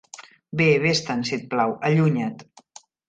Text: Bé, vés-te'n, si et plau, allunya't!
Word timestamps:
Bé, 0.61 0.67
vés-te'n, 0.85 1.21
si 1.31 1.35
et 1.37 1.45
plau, 1.53 1.75
allunya't! 1.91 2.41